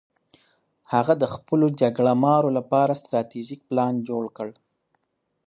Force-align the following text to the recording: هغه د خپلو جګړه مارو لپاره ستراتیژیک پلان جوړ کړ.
هغه 0.93 1.13
د 1.21 1.23
خپلو 1.33 1.65
جګړه 1.81 2.11
مارو 2.23 2.49
لپاره 2.57 2.99
ستراتیژیک 3.01 3.61
پلان 3.69 3.93
جوړ 4.09 4.23
کړ. 4.37 4.49